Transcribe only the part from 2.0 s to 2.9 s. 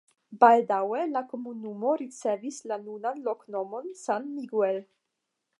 ricevis la